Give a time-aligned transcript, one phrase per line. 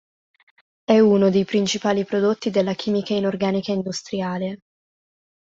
[0.83, 4.61] È uno dei principali prodotti della chimica inorganica industriale.